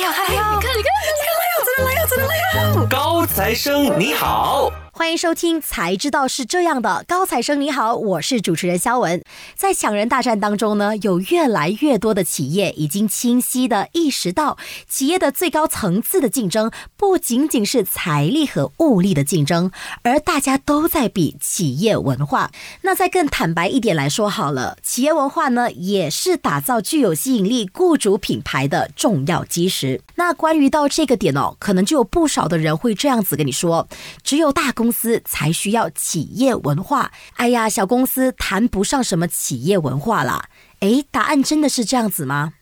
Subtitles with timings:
[0.00, 2.32] 要，他来要，你看，你看，真的来哟，真的来哟，真的来
[2.74, 2.86] 哟。
[2.88, 4.70] 高材生你好。
[5.00, 9.24] 欢迎收听《才知道是这样的》，高材生你好，我是主持人肖文。
[9.56, 19.70] 在抢人大战当中呢，有越来越多的企业已经清晰的意识到，企业的最高层次的竞争不仅仅是财力和物力的竞争，
[20.02, 22.50] 而大家都在比企业文化。
[22.82, 30.02] 那再更坦白一点来说好了，企业文化呢，也是打造具有吸引力雇主品牌的重要基石。
[30.16, 33.88] 那关于到这个点哦，可能就有不少的人会这样子跟你说：，
[34.22, 34.89] 只有大公。
[34.90, 37.12] 公司才需要企业文化。
[37.34, 40.48] 哎呀，小公司谈不上什么企业文化啦。
[40.80, 42.54] 哎，答案真的是这样子吗？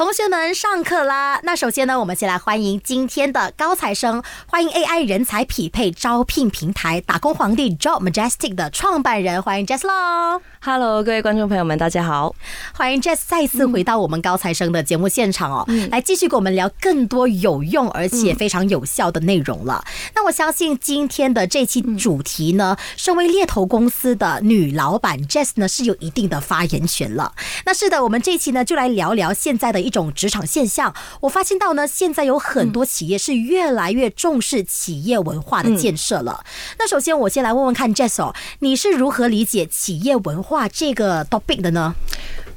[0.00, 1.38] 同学们，上课啦！
[1.42, 10.40] 那首先呢，我们先来欢迎今天的高材生，欢迎 AI 人才匹配招聘平台打工皇帝 Job Majestic 的创办人，欢迎 Jess 喽。
[10.62, 12.34] Hello，各位观众朋友们，大家好，
[12.72, 19.84] 欢迎 Jess 再次回到我们高材生的节目现场哦，来继续跟我们聊更多有用而且非常有效的内容了。
[20.14, 27.34] 那我相信今天的这期主题呢，身为猎头公司的女老板 Jess 呢是有一定的发言权了。
[27.66, 30.94] 那是的，我们这期呢就来聊聊现在的一种职场现象。
[31.22, 36.44] 我发现到呢，现在有很多企业是越来越重视企业文化的建设了。
[36.78, 40.50] 那首先我先来问问看 Jess 哦，你是如何理解企业文化？
[40.50, 41.94] 化这个 topic 的呢？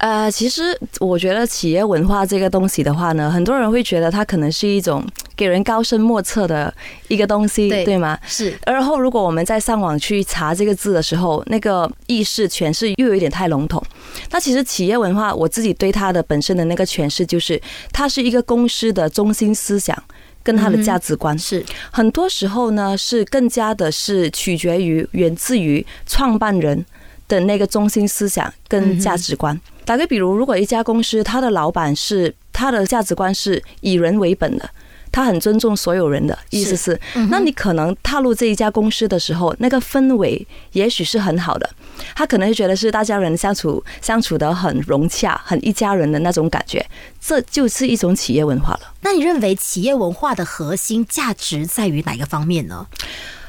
[0.03, 5.01] 呃，其实我觉得企业文化这个东西的话呢，很多人会觉得它可能是一种
[5.33, 6.73] 给人高深莫测的
[7.07, 8.19] 一个东西，对吗？
[8.27, 8.53] 是。
[8.65, 13.81] 而后，如果我们在上网去查这个字的时候，那个意识诠释又有一点太笼统。
[14.29, 17.61] 那其实企业文化，我自己对它的本身的那个诠释，就是
[17.93, 19.97] 它是一个公司的中心思想
[20.43, 21.39] 跟它的价值观。
[21.39, 21.63] 是。
[21.91, 26.85] 很多时候呢，是更加的是取决于源自于创办人。
[27.33, 34.69] 的那个中心思想跟价值观，打个比如，如果一家公司它的老板是他的价值观是以人为本的，
[35.11, 36.99] 他很尊重所有人的意思是，
[37.31, 41.67] 那你可能踏入这一家公司的时候，那个氛围也许是很好的，
[42.15, 46.85] 他可能会觉得是大家人相处相处的很融洽，很一家人的那种感觉，
[47.19, 48.93] 这就是一种企业文化了。
[49.01, 52.85] 那你认为企业文化的核心价值在于哪个方面呢？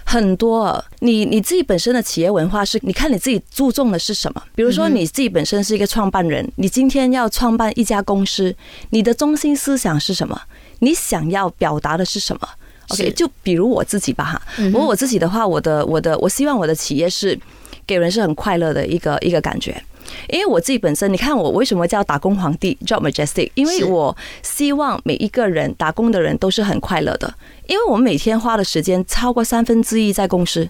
[0.04, 4.42] 很多，你你自己本身的企业文化是，你看你自己注重的是什么？
[4.54, 8.54] 比如说你自己本身是一个创办人，你今天要创办一家公司，
[8.90, 10.40] 你的中心思想是什么？
[10.80, 12.48] 你想要表达的是什么
[12.88, 17.38] ？OK，就比如我自己吧哈，我我自己的话，我的我的我希望我的企业是
[17.86, 19.82] 给人是很快乐的一个一个感觉。
[20.28, 23.50] 因为我自己本身，你看我为什么叫打工皇帝 Job Majestic？
[23.54, 27.32] 因为我希望每一个人打工的人都是很快乐的。
[27.66, 30.68] 因为我们每天花的时间超过三分之一在公司，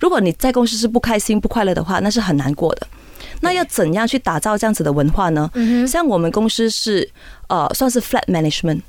[0.00, 2.86] 如果你在公司是不开心、不快乐的话，那是很难过的。
[3.40, 5.50] 那要怎样去打造这样子的文化呢？
[5.86, 7.08] 像我们公司是
[7.48, 8.80] 呃，算是 flat management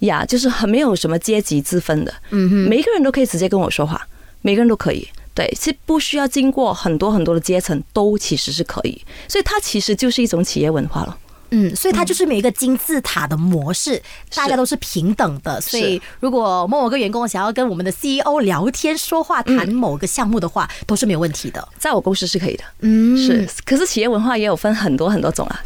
[0.00, 2.12] 呀，就是很没有什么阶级之分的。
[2.30, 4.06] 嗯哼，每一个人都可以直接跟我说话，
[4.42, 5.08] 每个人都可以。
[5.34, 11.16] 对，是不需要经过很多很多的阶层，都其实是可以，所以它其实就是一种企业文化了。
[11.52, 14.00] 嗯，所以它就是每一个金字塔的模式，
[14.36, 15.60] 大家都是平等的。
[15.60, 21.68] 所以如果某某个员工想要跟我们的 CEO 聊天、说话、谈某个项目的话，都是没有问题的。
[21.76, 22.62] 在我公司是可以的。
[22.82, 23.48] 嗯，是。
[23.64, 25.60] 可是企业文化也有分很多很多种啊。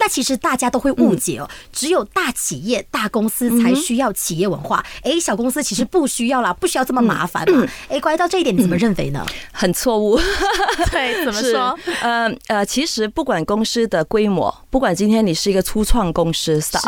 [0.00, 4.84] 那其实大家都会误解哦，只有大企业、大公司才需要企业文化。
[5.02, 7.66] 哎，小公司其实不需要啦，不需要这么麻烦嘛。
[7.88, 9.24] 哎，关于到这一点，你怎么认为呢？
[9.52, 10.18] 很错误。
[10.90, 11.78] 对，怎么说？
[12.00, 16.78] 呃呃，其实不管公司的规模，不管今天你是一个初创公司，是，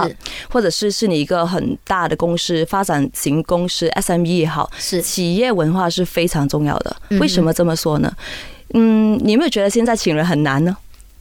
[0.51, 6.97] 或者是是你一个很大的公司、发展型公司 SME 也好，是企业文化是非常重要的。
[7.21, 8.13] 为什么这么说呢？
[8.73, 10.77] 嗯，你有没有觉得现在请人很难呢？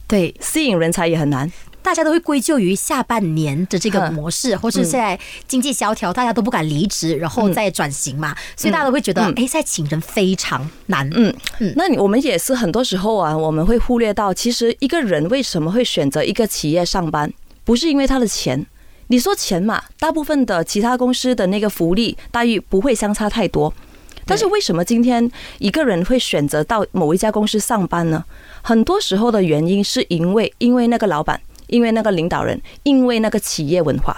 [0.06, 1.50] 对，吸引人才也很难。
[1.84, 11.06] 大家都会归咎于下半年的这个模式，或是现在经济萧条，大家都不敢离职，然后再转型嘛，所以大家都会觉得，哎，在请人非常难。
[11.12, 17.30] 嗯嗯，那我们也是很多时候啊，我们会忽略到，其实一个人为什么会选择一个企业上班，
[17.64, 18.64] 不是因为他的钱。
[19.08, 23.70] 你说钱嘛，大部分的其他公司的那个福利待遇不会相差太多，
[24.24, 28.24] 但是为什么今天一个人会选择到某一家公司上班呢？
[28.62, 31.38] 很多时候的原因是因为，因为那个老板。
[31.74, 34.16] 因为那个领导人，因为那个企业文化，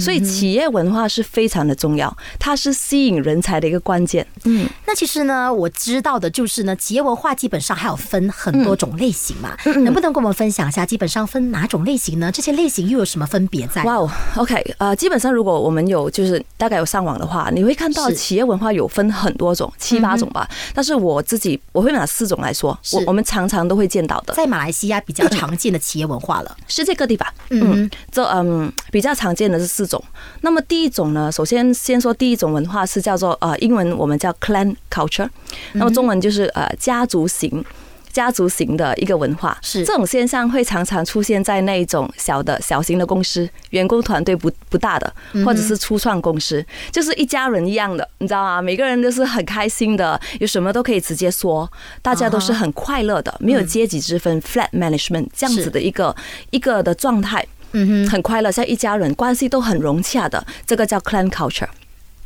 [0.00, 4.26] 所以企业文化是非常的重要，它是吸引人才的一个关键。
[4.44, 12.30] 嗯，那其实呢，我知道的就是呢，企业文化基本上还有分很多种类型嘛，能不能跟我们分享一下，基本上分哪种类型呢？
[12.32, 13.82] 这些类型又有什么分别在？
[13.84, 20.48] 哇哦，OK，呃，基本上如果我们有就是大概有上网的话，你会看到企业文化有分很多种，七八种吧。
[20.74, 26.56] 但是我自己我会拿四种来说，我我们常常都会见到的，在马来西亚比较常见的企业文化了。
[26.68, 27.32] 世界各地吧。
[27.50, 30.02] 嗯嗯，这嗯比较常见的是四种。
[30.40, 35.28] 那么第一种呢，首先先说第一种文化是叫做呃英文我们叫 clan culture，
[35.74, 37.64] 那么中文就是呃家族型。
[38.10, 48.62] 家族型的一个文化是这种现象会常常出现在那种小的小型的公司，员工团队不不大的，或者是初创公司，就是一家人一样的，你知道吗？
[48.62, 51.70] 每个人都是很开心的，有什么都可以直接说，
[52.02, 56.16] 大家都是很快乐的，没有阶级之分，flat management 这样子的一个
[56.50, 57.46] 一个的状态。
[57.72, 61.68] 嗯哼，很快乐，像一家人，关系都很融洽的，这个叫 clan culture。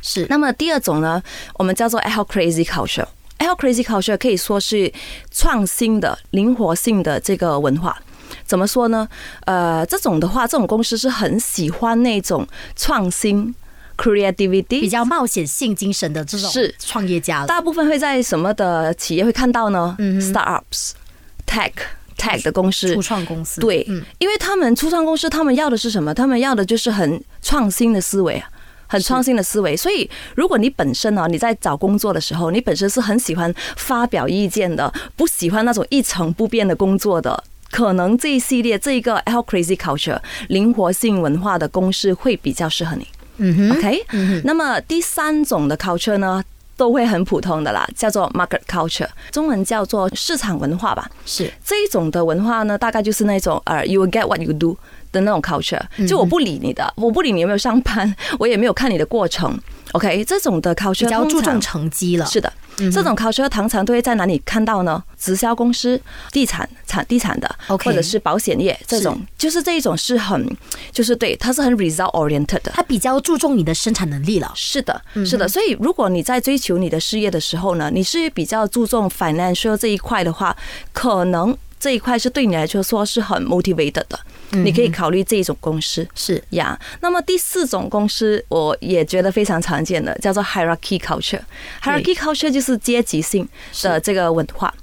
[0.01, 1.21] 是那么第二种呢，
[1.55, 3.07] 我们叫做 L crazy culture。
[3.37, 4.91] L crazy culture 可以说是
[5.31, 7.97] 创新的、灵活性的这个文化。
[8.45, 9.07] 怎么说呢？
[9.45, 13.53] 呃，这种的话，这种公司是很喜欢那种创新
[13.97, 17.45] creativity，比较冒险性精神的这种是创业家。
[17.45, 20.95] 大部分会在什么的企业会看到呢、嗯 s t a r t u p s
[21.45, 21.71] tech
[22.23, 26.13] tech 的公司初，创公司对嗯，因为他们初创公司，他们要的是什么？
[26.13, 28.49] 他们要的就是很创新的思维啊。
[28.85, 40.19] 很创新的思维，所以如果你本身呢，你在找工作的时候，你本身是很喜欢发表意见的，不喜欢那种一成不变的工作的，可能这一系列这一个 L crazy culture
[40.49, 43.07] 灵活性文化的公司会比较适合你。
[43.37, 44.05] 嗯哼，OK，、
[44.43, 46.43] 那么第三种的 culture 呢，
[46.83, 51.09] 都会很普通的啦，叫做 market culture，中文叫做市场文化吧。
[51.25, 54.77] 是这一种的文化呢，大概就是那种呃，you will get what you do
[55.09, 59.57] 的那种 culture，就我不理你的，我不理你有没有上班， 我也没有看你的过程。
[59.93, 62.25] OK，这种的 culture 比较注重成绩了。
[62.25, 62.51] 是的，
[62.91, 65.03] 这种 culture 常常都会在哪里看到呢？
[65.17, 65.99] 直销公司、
[66.31, 70.57] 地产产地产的或者是保险业这种，就是这一种是很，
[70.91, 72.71] 就是对，它是很 result oriented 的。
[72.73, 74.51] 它比较注重你的生产能力了。
[74.55, 75.47] 是的，是的。
[75.47, 80.55] 所以，如果你在追求你的事业的时候呢，你是比较注重 financial 这一块的话，
[80.91, 84.19] 可能这一块是对你来说说是很 motivated 的。
[84.53, 86.79] 你可以考虑这一种公司是呀。
[87.01, 91.41] 那么第四种公司，我也觉得非常常见的，叫做 hierarchy culture。
[91.81, 93.47] hierarchy culture 就是阶级性
[93.81, 94.73] 的这个文化。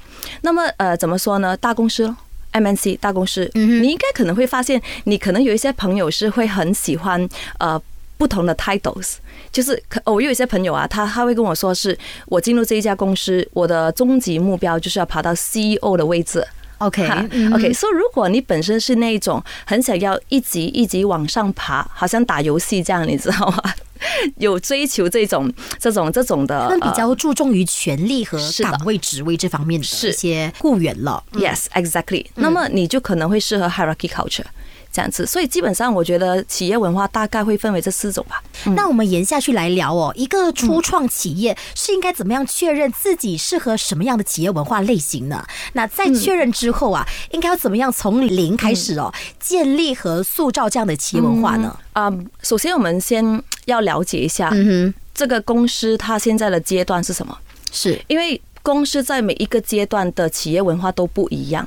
[0.43, 1.57] 那么呃，怎么说呢？
[1.57, 2.17] 大公司咯
[2.53, 7.29] MNC 大公司，你应该可能会发现，你可能有一些朋友是会很喜欢
[7.59, 7.81] 呃
[8.19, 9.15] 不同的 titles，
[9.53, 11.97] 就是可哦我有一些朋友啊，他他会跟我说是，
[12.27, 16.45] 我进入这一家公司，我的终极目标就是要爬到 CEO 的位置。
[16.81, 17.06] OK
[17.55, 23.62] OK，所以如果你本身是那种很想要一级一级往上爬，好像打游戏这样，你知道吗？
[24.38, 31.23] 有追求这种这种这种的，他们比呃较注重于权力和岗位、职位这方面的是一些雇员了。
[31.35, 32.25] Yes, exactly。
[32.37, 34.47] 那么你就可能会适合 hierarchy culture
[34.93, 35.27] 这样子。
[35.27, 38.43] 所以基本上，我觉得企业文化大概会分为这四种吧。
[38.77, 45.45] 那我们延下去来聊哦，一个初创企业是应该怎么样确认自己适合什么样的企业文化类型呢？
[45.73, 51.79] 那在确认之后啊，应该要怎么样从零开始哦，建立和塑造这样的企业文化呢？
[51.93, 52.13] 啊、
[52.43, 57.37] 首先我们先要了解一下嗯这个公司它现在的阶段是什么，
[57.73, 61.67] 是因为公司在每一个阶段的企业文化都不一样。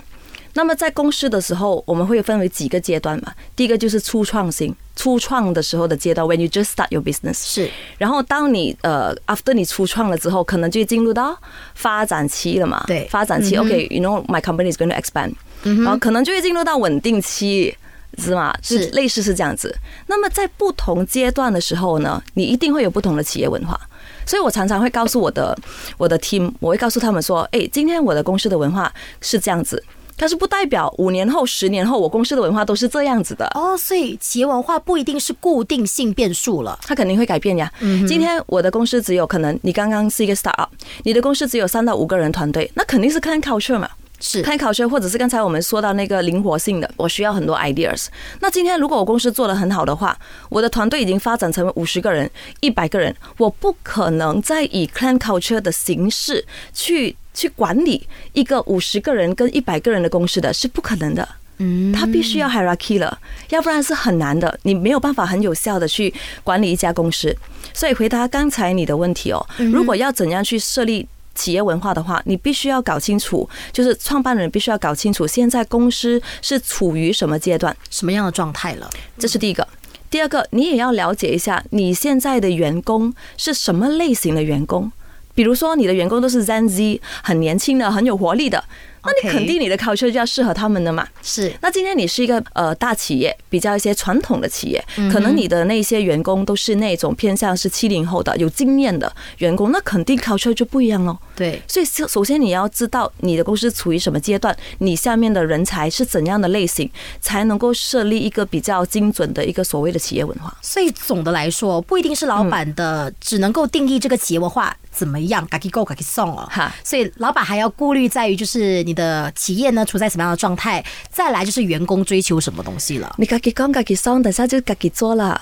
[0.54, 3.34] 那么在公司的时候，我们会分为几个阶段嘛？
[3.56, 7.44] 第一个就是初创型，初创的时候的阶段，when you just start your business。
[7.44, 11.38] 是然后当你呃，after 你初创了之后，可能就进入到
[11.74, 12.84] 发展期了嘛。
[12.88, 15.34] 对发展期、嗯 OK，you know my company is going to expand，、
[15.64, 17.76] 然后可能就会进入到稳定期。
[18.20, 18.56] 是吗？
[18.62, 19.76] 是是类似是这样子。
[20.06, 23.76] 那么在不同阶段的时候呢，你一定会有不同的企业文化。
[24.24, 25.57] 所以我常常会告诉我的
[25.98, 29.83] 我的 team，我会告诉他们说，哎，今天我的公司的文化是这样子，
[30.16, 33.46] 但是不代表五年后、十年后我公司的文化都是这样子的。
[33.56, 36.80] 哦，所以企业文化不一定是固定性变数了。
[36.84, 37.72] 它肯定会改变呀。
[38.08, 40.68] 今天我的公司只有可能你刚刚是一个 startup，
[41.04, 43.90] 你的公司只有三到五个人团队，那肯定是看 culture 嘛。
[44.23, 48.06] 是看 culture，或者是刚才我们说到那个灵活性的，我需要很多 ideas。
[48.39, 52.30] 那今天如果我公司做得很好的话，我的团队已经发展成为五十个人、
[52.61, 61.27] 一百个人，我不可能再以 clan culture 的形式去去管理一个五十个人跟一百个人的公司的，是不可能的。
[61.57, 66.11] 嗯，他必须要 hierarchy 了，要不然是很难的，你没有办法很有效的去
[66.44, 67.35] 管理一家公司。
[67.73, 78.90] 所以回答刚才你的问题哦，如果要怎样去设立企业文化的话，你必须要搞清楚，就是创办人必须要搞清楚现在公司是处于什么阶段，什么样的状态了？
[79.18, 79.68] 这是第一个。
[80.09, 84.92] 第二个，你也要了解一下你现在的员工是什么类型的员工。
[85.33, 88.63] 比如说，你的员工都是 Zen Z，很年轻的，很有活力的。
[89.06, 91.07] 那你肯定你的 culture 就要适合他们的嘛。
[91.22, 101.18] 是那今天你是一个呃大企业，比较一些传统的企业，可能你的那些员工都是那种偏向是七零后的有经验的员工，那肯定 culture 就不一样喽。
[101.36, 110.56] 对，所以首首先你要知道你的公司处于什么阶段，你下面的人才是怎样的类型，才能够设立一个比较精准的一个所谓的企业文化。
[110.62, 116.48] 所以总的来说，不一定是老板的，只能够定义这个企业文化怎么样，嘎给够，嘎给送哦。
[116.52, 123.16] 哈所以老板还要顾虑在于，就是你的企业呢处在什么样的状态，再来就是员工追求什么东西了。
[123.18, 125.40] 你自己讲自己送，等下就自己做了，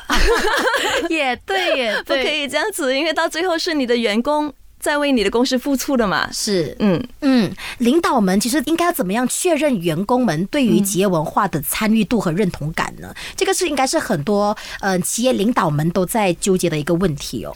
[1.10, 2.32] 也对，也不可。
[2.32, 6.30] 以这样子，因为到最后是你的员工在为你的公司付出的嘛。
[6.32, 13.14] 是，嗯，嗯，领导们其实应该要怎么样确认员工们对于企业文化的参与度和认同感呢？
[13.36, 17.54] 这个是应该是很多呃企业领导们都在纠结的一个问题哦。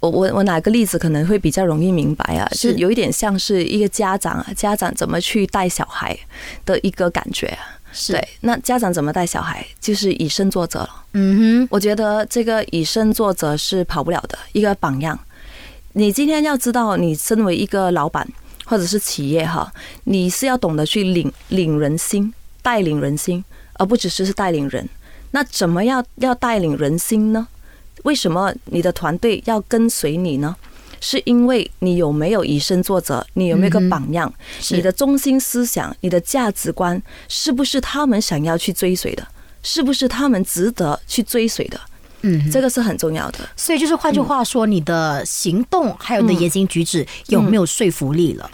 [0.00, 2.48] 我我我哪个例子可能会比较容易明白啊？
[2.52, 6.16] 是就有一点像是一个家长啊，家长怎么去带小孩
[6.64, 7.76] 的一个感觉啊。
[7.90, 11.04] 是对，那家长怎么带小孩，就是以身作则了。
[11.14, 15.18] 嗯哼，我觉得这个以身作则是跑不了的一个榜样。
[15.94, 18.28] 你今天要知道，你身为一个老板
[18.66, 19.72] 或者是企业哈，
[20.04, 24.86] 你是要懂得去领领人心，带领人心，而不只是是带领人。
[25.30, 27.48] 那怎么样要带领人心呢？
[28.04, 30.54] 为什么你的团队要跟随你呢？
[31.00, 39.24] 是因为你有没有以身作则，你有没有个榜样，是你的中心思想、你的价值观是不是他们想要去追随的？
[39.62, 41.80] 是不是他们值得去追随的？
[42.22, 43.38] 嗯，这个是很重要的。
[43.56, 48.50] 所以就是换句话说，你的行动还有你的言行举止有没有说服力了？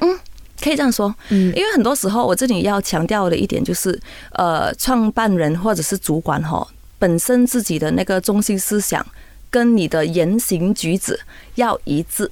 [0.00, 0.18] 嗯
[0.60, 3.98] 可以这样说，嗯因为很多时候我这里要强调的一点就是，
[4.32, 6.66] 呃，创办人或者是主管哈，
[6.98, 9.04] 本身自己的那个中心思想
[9.50, 11.18] 跟你的言行举止
[11.56, 12.30] 要一致。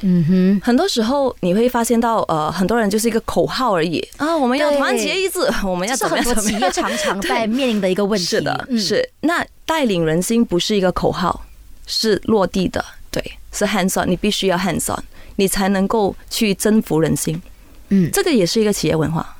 [0.00, 6.70] 嗯哼，很多时候你会发现到，呃，很多人就是一个口号而已啊，我们要团结一致， 我们要怎么样怎么样。
[6.70, 8.26] 常常 在面临的一个问题。
[8.26, 11.46] 是的，嗯是那带领人心不是一个口号，
[11.86, 15.02] 是落地的，对，是 hands on，你必须要 hands on，
[15.36, 17.40] 你才能够去征服人心。
[17.88, 19.34] 嗯这个也是一个企业文化。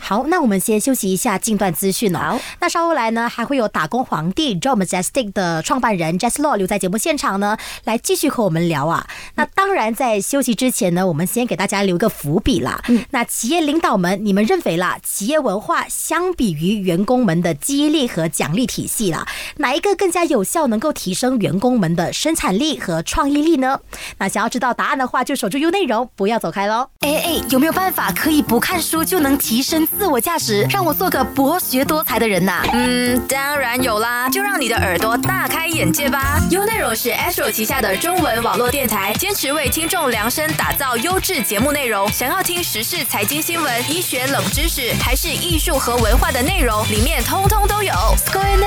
[0.00, 2.18] 好，那我们先休息一下，近段资讯哦。
[2.18, 9.06] 好，那稍后来呢，还会有打工皇帝 Joe Majestic 的创办人 Jess Law 留在节目现场呢，来继续和我们聊啊。
[9.36, 12.82] 那当然，在休息之前呢，我们先给大家留个伏笔啦。
[12.88, 19.26] 嗯那企业领导们，你们认为啦，企业文化相比于员工们的激励和奖励体系啦，
[19.56, 23.80] 哪一个更加有效，能够提升员工们的生产力和创意力呢？
[24.18, 26.88] 那想要知道答案的话，就守住 U 内容，不要走开喽。
[27.00, 36.38] 哎哎，有没有办法可以不看书就能提升自我价值，让我做个博学多才的人呐、嗯，当然有啦，就让你的耳朵大开眼界吧。
[36.50, 42.10] 优内容是 Astro 旗下的中文网络电台，坚持为听众量身打造优质节目内容。
[42.12, 47.92] 想要听时事、财经新闻、医学冷知识，还是艺术和文化的内容，里面通通都有。
[48.32, 48.66] 各位呢，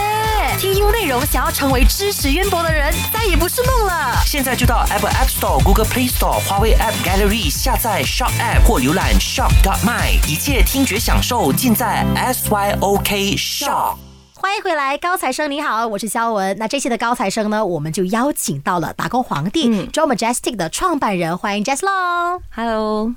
[0.57, 4.15] 听 U 内容想要成为知识渊博的人，再也不是梦了。
[4.25, 13.37] 现在就到 Apple App Store、Google Play Store、华为 App Gallery 下载 Shop App 或浏览 Shop Dot My，一切听觉享受尽在 SYOK
[13.37, 13.95] Shop。
[14.35, 16.55] 欢迎回来，高材生你好，我是肖文。
[16.59, 22.41] 那这期的高材生呢，我们就邀请到了打工皇帝、嗯 Joe Majestic 的创办人，欢迎 Jess Long。
[22.53, 23.15] Hello，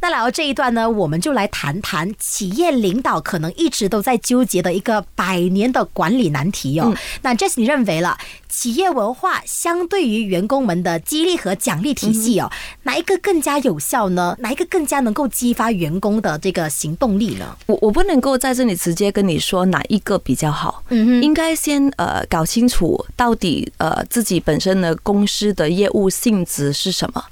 [0.00, 6.94] 那来到这一段呢，我们就来谈谈企业领导可能一直都在纠结的一个百年的管理难题哦。
[7.22, 8.18] 那 Jess，你认为了
[8.48, 12.50] 企业文化相对于员工们的激励和奖励体系哦，
[12.84, 14.36] 哪一个更加有效呢？
[14.40, 17.56] 哪一个更加能够激发员工的这个行动力呢？
[17.66, 27.22] 我我不能够在这里直接跟你说哪一个比较好，嗯哼应该先呃搞清楚到底呃自己本身的公司的业务性质是什么，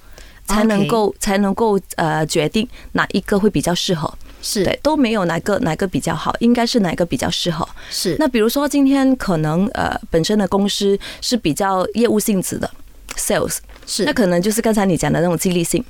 [0.47, 4.13] 才能够才能够呃决定哪一个会比较适合。
[4.43, 7.67] 是对，都没有哪个哪个比较好，应该是哪个比较适合。
[7.91, 12.71] 是那比如说今天可能呃本身的公司是比较业务性质的
[13.17, 15.83] sales，是那可能就是刚才你讲的那种激励性。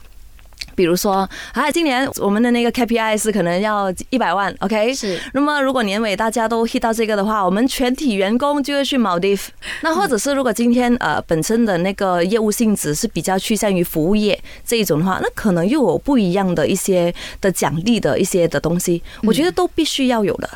[0.74, 4.92] 比如说，啊，今年我们的那个 KPI 是可能要一百万，OK？
[4.94, 9.46] 是那么如果年尾大家都 hit 到这个的话，我们全体员工就会去 Maldives。
[9.82, 20.48] 那或者是如果今天呃本身的那个业务性质是比较趋向于服务业这一种的话，那可能又有不一样的一些的奖励的一些的东西，我觉得都必须要有的。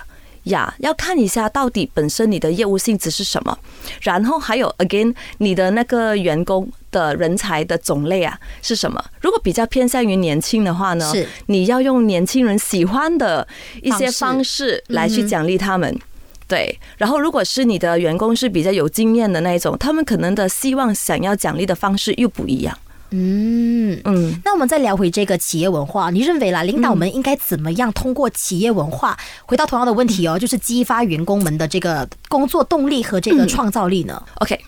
[0.45, 3.59] 呀，要看一下到底本身你的业务性质是什么，
[4.01, 9.05] 然后还有 again 你的那个员工的人才的种类啊是什么？
[9.21, 13.47] 如果比较偏向于年轻的话呢，是你要用年轻人喜欢的
[13.83, 15.99] 一些方式来去奖励他们。
[16.47, 22.79] 对，然后如果是你的员工是比较有经验的那一种，他们可能的希望想要奖励的方式又不一样。
[23.11, 24.01] 嗯。
[24.05, 29.15] 嗯，那我们再聊回这个企业文化，你认为啦，领导们应该怎么样通过企业文化，
[29.45, 34.59] 回到同样的问题哦，就是激发员工们的这个工作动力和这个创造力呢？OK，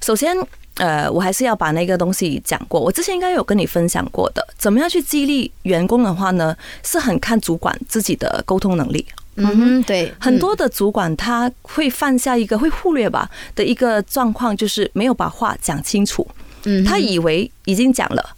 [0.00, 0.36] 首先，
[0.78, 2.80] 呃，我还是要把那个东西讲过。
[2.80, 9.04] 我之前应该有跟你分享过的，怎么样去激励员工的话呢，是很看主管自己的沟通能力。
[9.40, 16.26] 嗯哼，对，很多的主管他会犯下一个会忽略吧的一个状况，就是没有把话讲清楚。
[16.64, 18.30] 嗯他以为已经讲了，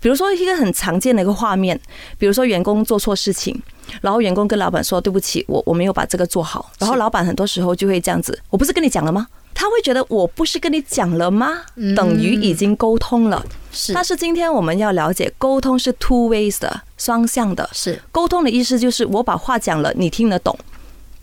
[0.00, 1.78] 比如说一个很常见的一个画面，
[2.16, 3.60] 比如说员工做错事情，
[4.00, 9.26] 然后员工跟老板说对不起，我我没有把这个做好，然后老板很多时候就会这样子，我不是跟你讲了吗？
[9.58, 11.62] 他会觉得我不是跟你讲了吗？
[11.96, 13.42] 等于已经沟通了。
[13.72, 17.68] 是但是今天我们要了解，沟通是 two ways 的，双向的。
[17.72, 20.58] 是沟通的意思就是我把话讲了，你听得懂，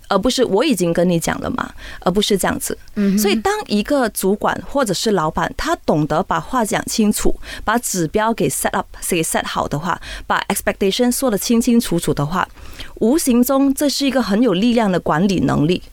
[0.07, 1.71] 而不是我已经跟你讲了嘛，
[2.01, 2.75] 而不是这样子。
[2.95, 12.47] 嗯所以当一个主管或者是老板，他懂得把话讲清楚，把指标给 set up 给 set 好的话，把 expectation 说得清清楚楚的话，
[12.95, 15.83] 无形中这是一个很有力量的管理能力。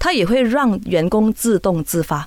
[0.00, 2.26] 它也会让员工自动自发。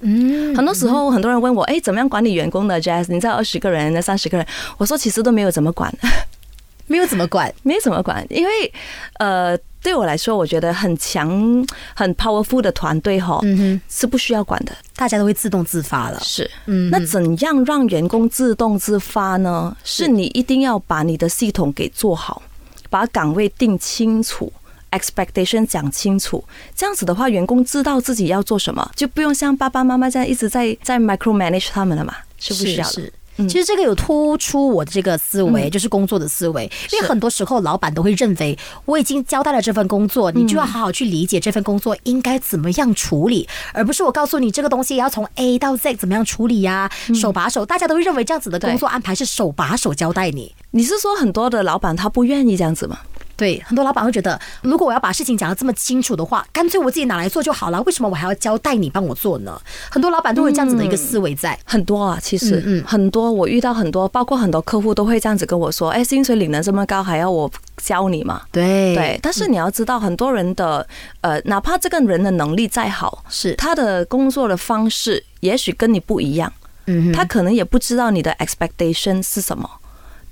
[0.00, 4.46] 嗯很多时候，很多人问我，哎，怎么样管理员工的？Jazz，你在二十个人、那三十个人，
[4.76, 5.90] 我说其实都没有怎么管，
[6.86, 8.72] 没有怎么管， 没有怎么管，因为
[9.18, 14.72] 呃，对我来说，我觉得很强、很 powerful 的团队哈，嗯哼，是不需要管的。
[14.94, 16.20] 大家都会自动自发了。
[16.22, 19.74] 是，嗯那怎样让员工自动自发呢？
[19.82, 22.42] 是你一定要把你的系统给做好，
[22.90, 24.52] 把岗位定清楚。
[24.98, 33.12] Expectation 讲清楚，这样子的话，员工知道自己要做什么，就不用像爸爸妈妈这样一直在在 micro manage 他们了嘛，是不需要的。
[33.46, 50.54] 其实这个有突出我的这个思维，就是工作的思维，因为很多时候老板都会认为我已经交代了这份工作，你就要好好去理解这份工作应该怎么样处理，而不是我告诉你这个东西要从 A 到 Z 怎么样处理呀、手把手，大家都会认为这样子的工作安排是手把手交代你。
[50.70, 53.00] 你是说很多的老板他不愿意这样子吗？
[53.36, 59.60] 对，很多老板会觉得，如果我要把事情讲得这么清楚的话，干脆我自己拿来做就好了，为什么我还要交代你帮我做呢？
[59.90, 61.58] 很多老板都会有这样子的一个思维在。
[61.64, 70.86] 很多啊，其实嗯嗯很多，我遇到很多，包括很多客户都会这样子跟我说：“哎，薪水领得这么高，还要我教你吗？”对对，但是你要知道，很多人的
[71.20, 76.50] 呃，哪怕这个人的能力再好，是他的工作的方式也许跟你不一样，
[76.86, 79.68] 嗯哼他可能也不知道你的 expectation 是什么。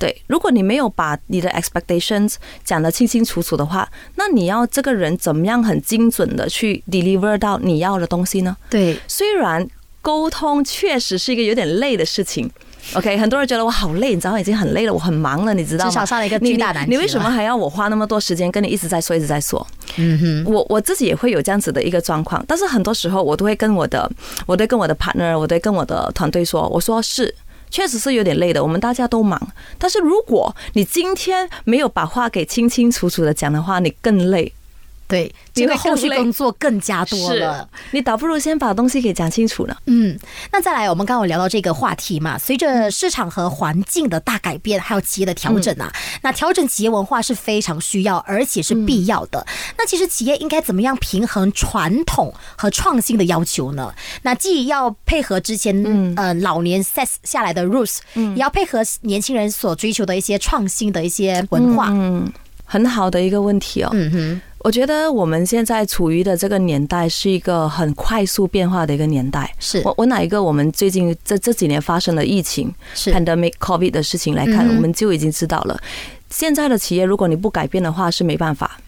[0.04, 8.54] 对，如果你没有把你的 expectations 讲得清清楚楚的话，那你要这个人怎么样很精准的去 deliver 到你要的东西呢？
[8.68, 9.66] 对，虽然
[10.02, 12.50] 沟通确实是一个有点累的事情。
[12.92, 15.90] OK，很多人觉得我好累，你知道已经很累了，我很忙了，你知道吗？
[15.90, 19.66] 至少上了一个巨大难题你你为什么还要我花那么多时间跟你一直在说，一直在说？
[19.96, 24.10] 嗯哼，我我自己也会有这样子的一个状况，但是很多时候我都会跟我的，
[24.44, 27.34] 我都跟我的 partner，我都跟我的团队说，我说是。
[27.74, 29.36] 确实是有点累的，我们大家都忙。
[29.78, 34.52] 但是如果你今天没有把话给清清楚楚的讲的话，你更累。
[35.14, 37.68] 对，你这个后续工作更加多了。
[37.92, 39.78] 你倒不如先把东西给讲清楚了。
[39.86, 40.18] 嗯，
[40.50, 49.46] 那再来，我们刚刚有聊到这个话题嘛，随着市场和环境的大改变，还有企业的调整啊，那调整企业文化是非常需要，而且是必要的。
[49.78, 53.94] 那其实企业应该怎么样平衡传统和创新的要求呢？
[54.22, 61.88] 那既要配合之前呃老年 set 下来的 rules，也要配合年轻人所追求的一些创新的一些文化。
[61.90, 62.32] 嗯，
[62.64, 63.90] 很好的一个问题哦。
[63.92, 69.54] 嗯哼，我觉得我们现在处于的这个年代是一个很快速变化的一个年代。
[69.58, 75.78] 是我我哪一个我们最近这这几年发生的疫情是 pandemic COVID 的事情来看，嗯我们就已经知道了。
[76.30, 78.78] 现在的企业，如果你不改变的话，是没办法，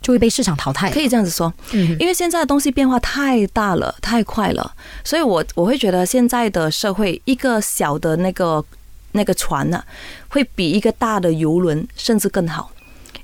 [0.00, 0.88] 就会被市场淘汰。
[0.92, 1.52] 可以这样子说。
[1.72, 8.64] 嗯，因为现在的东西变化太大了，太快了，所以我我会觉得现在的社会，一个小的那个
[9.10, 9.82] 那个船呢、
[10.28, 12.70] 会比一个大的游轮甚至更好。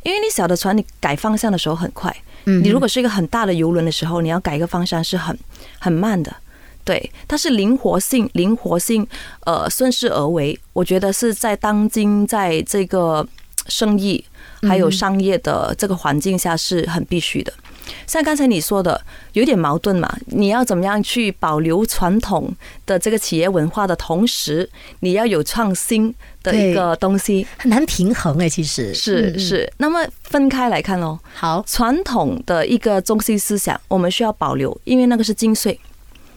[0.04, 2.14] 因为你小的船，你改方向的时候很快，
[2.44, 5.36] 嗯你如果是一个很大的游轮的时候，你要改一个方向是很
[5.80, 6.32] 很慢的。
[6.84, 9.06] 对，它是灵活性，灵活性，
[9.46, 13.26] 呃，顺势而为，我觉得是在当今在这个
[13.68, 14.22] 生意
[14.68, 17.50] 还有商业的这个环境下是很必须的。
[18.06, 19.00] 像刚才你说的，
[19.32, 20.14] 有点矛盾嘛？
[20.26, 24.68] 你要怎么样去保留传统的这个企业文化的同时，
[25.00, 26.14] 你要有创新
[26.44, 28.94] 的一个东西，很难平衡哎，其实。
[28.94, 29.72] 是是。
[29.78, 35.76] 那么分开来看喽，好，传统的一个中心思想，我们需要保留，因为那个是精髓。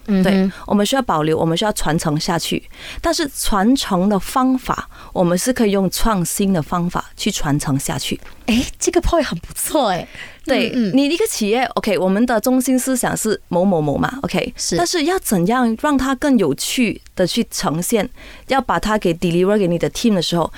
[0.08, 2.62] 嗯对，我们需要保留，我们需要传承下去。
[3.00, 8.18] 但是传承的方法，我们是可以用创新的方法去传承下去。
[8.46, 10.08] 哎，这个 point 很不错哎。
[10.44, 18.08] 对你一个企业，OK，我们的中心思想是某某某嘛，OK，是但是要怎样让它更有趣的去呈现，
[18.46, 20.50] 要把它给 deliver 给你的 team 的时候，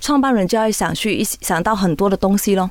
[0.00, 2.68] 创办人就要想去一想到很多的东西咯，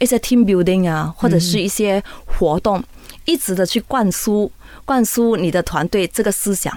[0.00, 2.84] 一些 team building 啊，或者是一些活动，
[3.24, 4.52] 一直的去灌输
[4.84, 6.76] 灌输你的团队这个思想。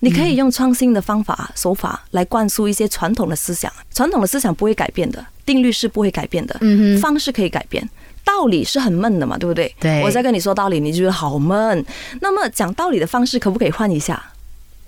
[0.00, 7.88] 你可以用创新的方法手法来灌输一些传统的思想，传统的思想不会改变的，定律是不会改变的，嗯哼方式可以改变。
[8.22, 9.74] 道理是很闷的嘛，对不对？
[9.80, 11.84] 对我在跟你说道理，你就觉得好闷。
[12.20, 14.22] 那么讲道理的方式可不可以换一下？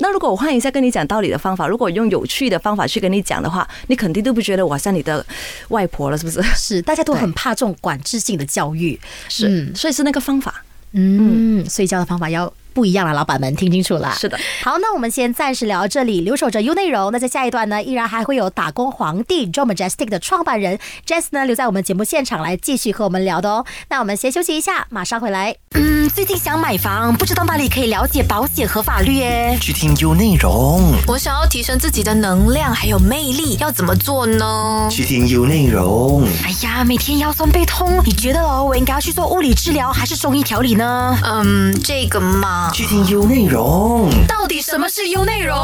[0.01, 5.25] 那如果我换一下跟你讲道理的方法，如果用有趣的方法去跟你讲的话，你肯定都不觉得我像你的
[5.69, 6.43] 外婆了，是不是？
[6.55, 9.01] 是，大家都很怕这种管制性的教育。
[9.31, 10.63] 是，嗯所以是那个方法。
[10.93, 14.15] 嗯，所以教的方法要不一样了，老板们听清楚了。
[14.17, 14.39] 是的。
[14.63, 17.11] 好，那我们先暂时聊到这里，留守着 U 内容。
[17.11, 23.67] 那在下一段呢，依然还会有打工皇帝 Joe Majestic 的创办人 Jess 呢留在我们节目现场来继续和我们聊的哦。
[23.89, 25.57] 那我们先休息一下，马上回来。
[25.75, 29.59] 嗯，最近想买房，不知道哪里可以了解保险和法律耶。
[29.61, 34.89] 去听 U 内容，我想要提升自己的能量还有魅力，要怎么做呢？
[34.89, 41.19] 去听 U 内容，哎呀，每天腰酸背痛，你觉得哦，我应该要去做物理治疗还是中医调理呢？
[41.25, 44.11] 嗯，这个嘛，去听 U 内容。
[44.27, 45.57] 到底什么是 U 内容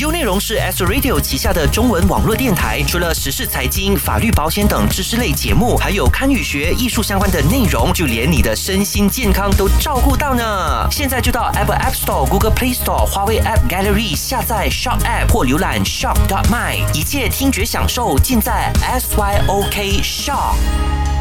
[0.00, 10.86] ？U 内容是 S Radio 旗下的中文网络电台，除了时事、财经、法律、保险等知识类节目，还有堪舆学、艺术相关的内容，就连你的身心健康都照顾到呢。
[10.90, 20.02] 现在就到 Apple App Store、Google Play Store、华为 App Gallery 下载 Shop App 或浏览 Shop dot my，一切听觉享受尽在 SYOK
[20.02, 21.13] Shop。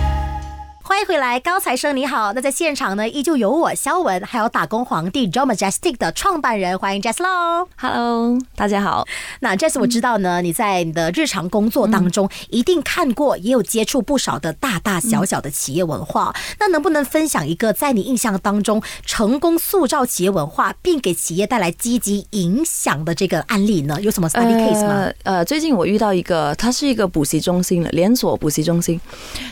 [0.93, 2.33] 欢迎回来，高材生你好。
[2.33, 7.67] 那在现场呢，依旧有我肖文，还有打工皇帝 Joe Majestic 的创办人，欢迎 Jess 喽。
[7.77, 9.03] Hello，大家好。
[9.39, 16.31] 那 Jess，我知道呢，你在你的日常工作当中一定看过，也有接触不少的大大小小的企业文化。
[16.59, 23.99] 那能不能分享一个在你印象当中成功塑造企业文化，并给企业带来积极影响的这个案例呢？
[23.99, 24.93] 有什么 study case 吗？
[24.93, 29.01] 呃呃，最近我遇到一个，他是一个补习中心的连锁补习中心，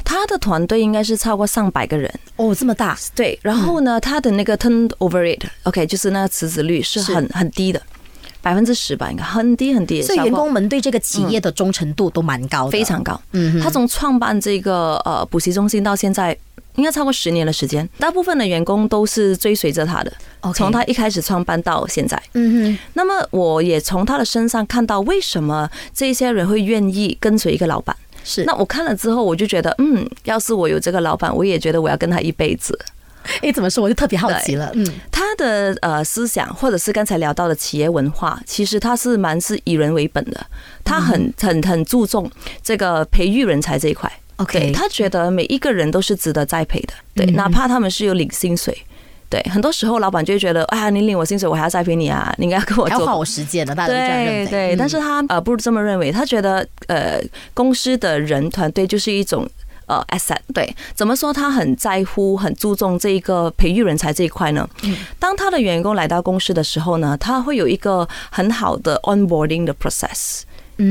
[0.06, 2.14] 他的团队应该是超过上百个人。
[2.36, 7.82] 哦，这么大，对，然后呢，他的那个 turnover rate，OK，、就是那个辞职率是是很很低的，
[8.42, 10.02] 百分之十吧，应该很低很低。
[10.02, 13.18] 所以员工们对这个企业的忠诚度都蛮高的，非常高。
[13.32, 16.38] 嗯哼他从创办这个呃补习中心到现在，
[16.76, 22.22] 应该超过十年的时间，大部分的员工都是追随着他的 OK 从他一开始创办到现在。
[22.34, 22.80] 嗯哼。
[22.96, 27.96] 那么我也从他的身上看到为什么这些人会愿意跟随一个老板。
[28.24, 32.78] 是那我看了之后，我就觉得，嗯，要是我有这个老板，我也觉得我要跟他一辈子。
[33.42, 33.84] 哎，怎么说？
[33.84, 34.72] 我就特别好奇了。
[34.74, 40.44] 嗯，他的呃思想，或者是刚才聊到的企业文化，其实他是蛮是以人为本的，
[40.84, 42.30] 他很很很注重
[42.64, 44.12] 这个培育人才这一块。
[44.38, 48.76] OK 他觉得每一个人都是值得栽培的，对，嗯哪怕他们是有领薪水。
[49.32, 54.46] 对，很多时候老板就会觉得，哎呀，你领我薪水，我还要栽培你啊，你应该要跟我做还要花我时间的，大家都这样认为。
[54.46, 57.20] 对对，嗯但是他呃不是这么认为，他觉得呃
[57.54, 59.50] 公司的人团队就是一种。
[59.88, 61.34] 呃，asset 对，怎么说？
[61.34, 64.66] 他很在乎、很注重这一个培育人才这一块呢？
[65.20, 70.44] 当他的员工来到公司的时候呢，他会有一个很好的 onboarding 的 process。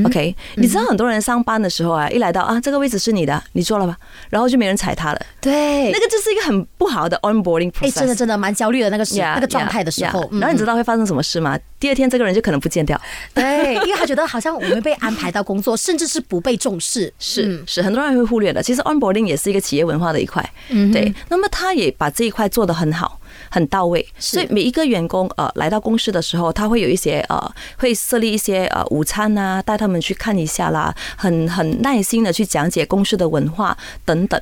[0.05, 3.97] OK，你知道很多人上班的时候啊，一来到啊这个位置是你的，你坐了吧，
[4.29, 7.91] 然后就没人踩他了，对那个就是一个很不好的 onboarding 哎。
[7.91, 11.59] 真的真的蛮焦虑的那个时 Yeah，那个状态的时候然后你知道会发生什么事吗？
[11.79, 12.99] 第二天这个人就可能不见掉。
[13.33, 17.11] 对，因为他觉得好像我们被安排到工作，甚至是不被重视。
[17.19, 18.61] 是是，很多人会忽略的。
[18.63, 21.13] 其实 onboarding 也是一个企业文化的一块，嗯对。
[21.29, 23.19] 那么他也把这一块做得很好。
[23.51, 34.41] 很到位，所以每一个员工呃来到公司的时候，他会有一些呃会设立一些呃午餐啊，带他们去看一下啦，很很耐心的去讲解公司的文化等等，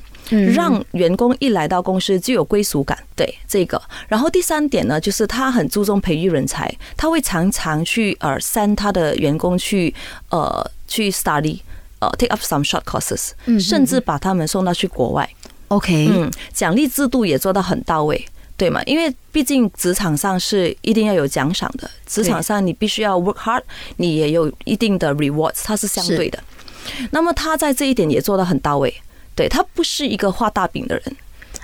[0.54, 2.98] 让员工一来到公司就有归属感。
[3.16, 9.94] 对这个，然后第三点呢，就是他很注重培育人才，他会常常去呃 send 他的员工去
[10.30, 11.60] 呃去 study。
[12.02, 15.30] 呃，take up some short courses，甚至把他们送到去国外。
[15.68, 18.26] OK，嗯，奖励制度也做到很到位，
[18.60, 18.84] 对吗？
[18.84, 23.62] 因为毕竟职场上是一定要有奖赏的，职场上你必须要 work hard，
[23.96, 26.38] 你也有一定的 rewards，它是相对的。
[27.12, 28.94] 那么他在这一点也做得很到位，
[29.34, 31.16] 对他不是一个画大饼的人，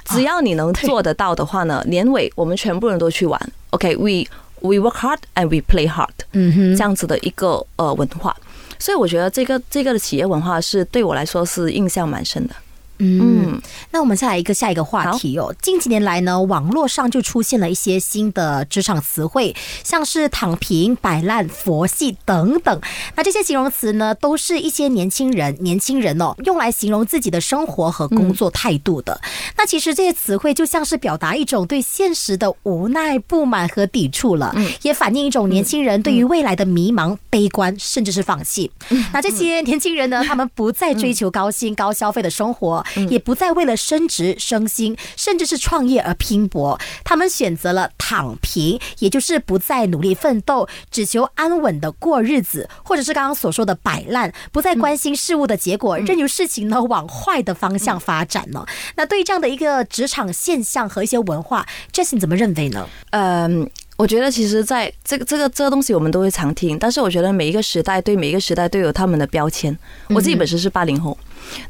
[0.06, 3.38] 只要你能做得到的话呢，年尾我们全部人都去玩
[3.72, 4.24] ，OK，we、
[4.62, 8.36] we work hard and we play hard，嗯哼这样子的一个呃文化。
[8.80, 12.56] 所以我觉得这个这个的企业文化是对我来说是印象蛮深的。
[12.98, 15.54] 嗯，那我们再来一个下一个话题哦。
[15.62, 19.54] 近几年来呢，网络上就出现了一些新的职场词汇，
[19.84, 22.82] 像是躺平、摆烂、佛系等等。
[23.16, 29.20] 那这些形容词呢，都是一些年轻人、年轻人哦，用来形容自己的生活和工作态度的。
[29.58, 38.72] 那其实这些词汇就像是表达一种对现实的无奈、不满和抵触了，也反映一种年轻人对于未来的迷茫、悲观，甚至是放弃。
[39.12, 42.85] 那这些年轻人呢，他们不再追求高薪、高消费的生活。
[43.10, 58.66] 也不再为了升职升薪，甚至是创业而拼搏，他们选择了躺平，也就是不再努力奋斗，只求安稳的过日子，或者是刚刚所说的摆烂，不再关心事物的结果，任由事情呢往坏的方向发展呢？
[58.96, 62.88] 那对于这样的一个职场现象和一些文化，Jessie 怎么认为呢？
[63.12, 63.70] 嗯。
[63.98, 66.78] 我觉得其实，在这个这个这个东西，我们都会常听。
[66.78, 69.74] 但是，我觉得每一个时代对每一个时代都有他们的标签。
[70.10, 71.18] 我自己本身是八零后，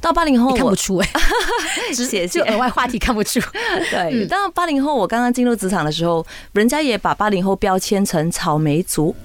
[0.02, 1.10] 到八零后看不出哎，
[1.94, 3.40] 只写就额外话题看不出。
[3.92, 9.16] 对，到八零后，我刚刚进入职场的时候，人家也把八零后标签成草莓族。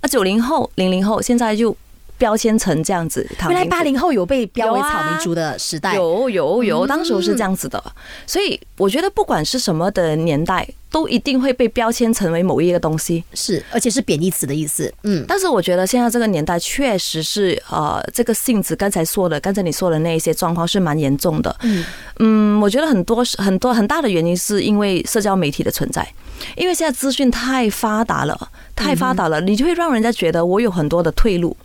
[0.00, 1.76] 啊，九零后、零零后现在就。
[2.20, 7.82] 标签成这样子，原来八零后有被标为草莓族的时代，有有有，当时是这样子的。
[8.26, 14.92] 所以我觉得不管是什么的年代，都一定会被标签成为某一个东西，是而且是贬义词的意思。
[15.04, 21.56] 嗯，但是我觉得现在这个年代确实是呃，这个性质刚才说的，刚才你说的那一些状况是蛮严重的。
[21.62, 21.84] 嗯
[22.18, 26.06] 嗯，我觉得很多很多很大的原因是因为社交媒体的存在，
[26.54, 31.56] 因为现在资讯太发达了，太发达了，你就会让人家觉得我有很多的退路。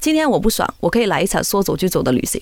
[0.00, 2.40] 今天我不爽，我可以来一场说走就走的旅行，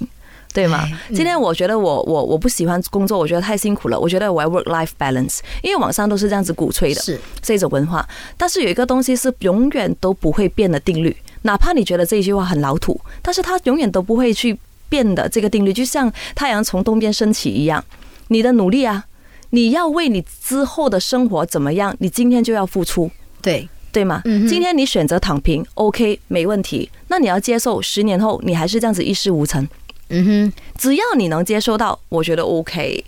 [0.52, 0.88] 对吗？
[1.08, 8.06] 今天我觉得我我我不喜欢工作，我觉得太辛苦了，我觉得我要 work life balance，因为网上都是这样子鼓吹的，是这种文化。
[8.36, 17.84] 但是有一个东西是永远都不会变的定律，哪怕你觉得这一句话很老土，但是它永远都不会去变的这个定律，就像太阳从东边升起一样，
[18.28, 19.04] 你的努力啊，
[19.50, 23.10] 你要为你之后的生活怎么样，你今天就要付出，
[23.42, 23.68] 对。
[23.96, 24.20] 对吗？
[24.46, 26.90] 今天你选择躺平，OK，没问题。
[27.08, 29.66] 那你要接受十年后你还是这样子一事无成。
[30.10, 33.02] 嗯哼，只要你能接受到，我觉得 OK。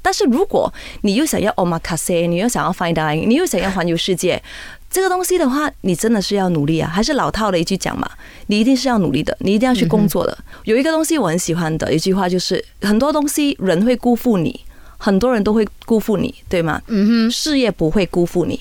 [0.00, 0.72] 但是如果
[1.02, 4.42] 你又想要 omakase，你又想要 fine dining，你又想要环游世界，
[4.90, 6.90] 这个东西的话，你真的是要努力啊！
[6.90, 8.10] 还是老套的一句讲嘛，
[8.46, 10.38] 你一定是要努力的，你一定要去工作的。
[10.64, 14.58] 有一个东西我很喜欢的一句话就是：很多东西人会辜负你，
[14.96, 16.80] 很多人都会辜负你，对吗？
[16.86, 18.58] 嗯哼，事业不会辜负你。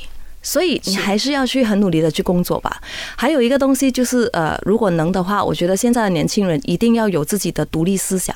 [0.50, 2.82] 所以你还是要去很努力的去工作吧。
[3.16, 8.36] 还有一个东西就是，呃，如果能的话，我觉得现在的年轻人一定要有自己的独立思想，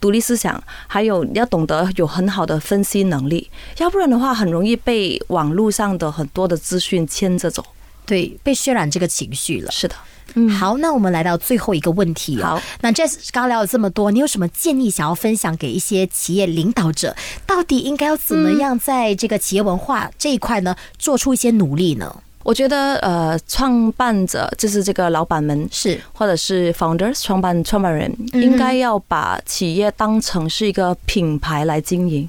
[0.00, 7.64] 独立思想，还有要懂得有很好的分析能力，要不然的话，很容易被网络上的很多的资讯牵着走，
[8.04, 9.70] 对，被渲染这个情绪了。
[9.70, 9.94] 是的。
[10.34, 17.14] 嗯，好，那我们来到最后一个问题好，那 Jess 刚刚聊了这么多，你有什么建议想要分享给一些企业领导者？
[17.46, 22.14] 到底应该要怎么样在这个企业文化这一块呢，做出一些努力呢？
[22.42, 32.28] 我觉得，呃，创办者就是这个老板们是，或者是 founders 创办创办人，应该要把企业当成是一个品牌来经营。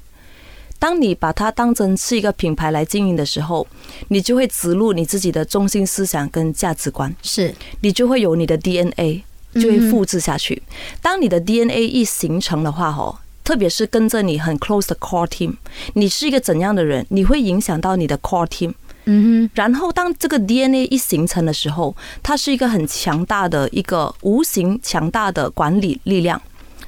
[0.85, 3.65] 当你把它当成是一个品牌来经营的时候，
[4.09, 9.23] 你就会植入你自己的中心思想跟价值观，是你就会有你的 DNA，
[9.55, 10.61] 就会复制下去。
[11.01, 15.55] 当你的 DNA 一形成的话，哦，特别是跟着你很 close 的 core team，
[15.93, 18.75] 你是一个怎样的人，你会影响到你的 core team。
[19.05, 19.49] 嗯哼。
[19.55, 26.39] 然后当这个 DNA 一形成的时候，它是一个很强大的一个无形强大的管理力量。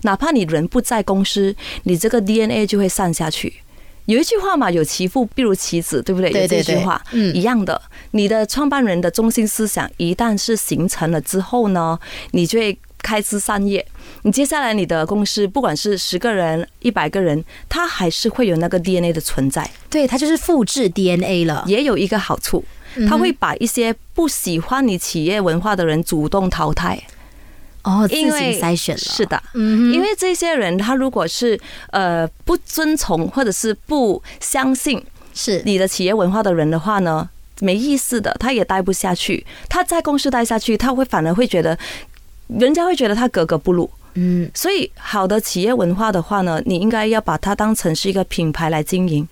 [0.03, 1.55] 哪怕你人不在公司，
[1.85, 3.61] 你这个 DNA 就会散下去。
[4.07, 6.31] 有一句话嘛，有其父必如其子，对不对？
[6.31, 7.79] 有这句话，嗯，一样的。
[8.11, 11.99] 你的创办人的中心思想一旦是形成了之后呢，
[12.31, 13.85] 你就会开枝散叶。
[14.23, 19.69] 你接下来你的公司，不管是十个人、一百个人，它还是会有那个 DNA 的存在。
[19.89, 21.65] 对，它就是复制 DNA 了。
[21.67, 22.63] 也有一个好处，
[23.09, 27.01] 它会把一些不喜欢你企业文化的人主动淘汰。
[27.87, 31.57] 哦，自行筛选了，是的，嗯，因为这些人他如果是
[31.91, 35.01] 呃不遵从或者是不相信
[35.33, 37.29] 是你的企业文化的人的话呢，
[37.61, 39.45] 没意思的，他也待不下去。
[39.69, 41.77] 他在公司待下去，他会反而会觉得，
[42.47, 43.89] 人家会觉得他格格不入。
[44.15, 49.25] 嗯，所以好的企业文化的话呢，你应该要把它当成是一个品牌来经营。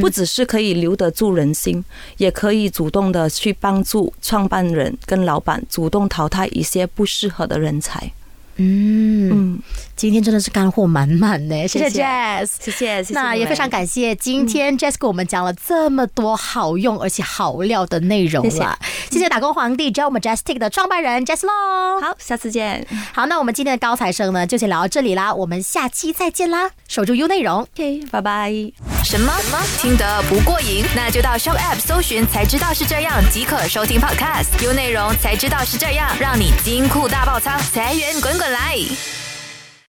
[0.00, 1.84] 不只是可以留得住人心，
[2.16, 8.12] 也可以主动的去帮助创办人跟老板主动淘汰一些不适合的人才。
[8.56, 9.58] 嗯，
[9.96, 13.04] 今天真的是干货满满呢，谢谢 Jazz，谢谢。
[13.10, 18.78] 那也非常感谢今天 Jazz 给我们讲了这么多好用而且好料的内容了。
[19.10, 22.00] 谢谢打工皇帝 Joe Majestic 的创办人 Jess Long。
[22.02, 22.86] 好，下次见。
[23.12, 27.60] 好，那我们今天的高材生呢，就先聊到这里啦，我们下期再见啦，守住 U 内容。
[27.60, 28.52] OK，拜拜。
[29.04, 29.58] 什么什么？
[29.78, 30.84] 听得不过瘾？
[30.94, 39.21] 那就到 Show App 搜寻才知道是这样，即可收听 Podcast，U 内容才知道是这样，让你金库大爆仓，财源滚滚来。